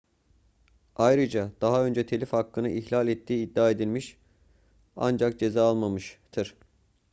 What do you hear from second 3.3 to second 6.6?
iddia edilmiş ancak ceza almamıştır